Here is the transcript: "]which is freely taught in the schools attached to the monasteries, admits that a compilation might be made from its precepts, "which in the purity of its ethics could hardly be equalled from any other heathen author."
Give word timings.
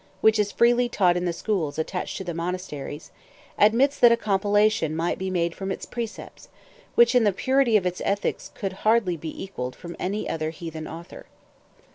"]which 0.21 0.39
is 0.39 0.51
freely 0.51 0.89
taught 0.89 1.15
in 1.15 1.25
the 1.25 1.31
schools 1.31 1.77
attached 1.77 2.17
to 2.17 2.23
the 2.23 2.33
monasteries, 2.33 3.11
admits 3.59 3.99
that 3.99 4.11
a 4.11 4.17
compilation 4.17 4.95
might 4.95 5.19
be 5.19 5.29
made 5.29 5.53
from 5.53 5.71
its 5.71 5.85
precepts, 5.85 6.49
"which 6.95 7.13
in 7.13 7.23
the 7.23 7.31
purity 7.31 7.77
of 7.77 7.85
its 7.85 8.01
ethics 8.03 8.49
could 8.55 8.73
hardly 8.81 9.15
be 9.15 9.43
equalled 9.43 9.75
from 9.75 9.95
any 9.99 10.27
other 10.27 10.49
heathen 10.49 10.87
author." 10.87 11.27